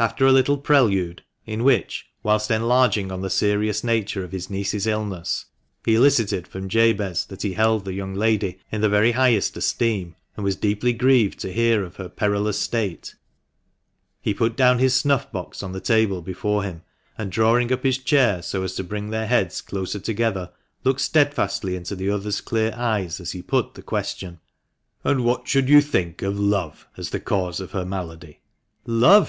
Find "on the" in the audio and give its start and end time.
3.12-3.30, 15.62-15.78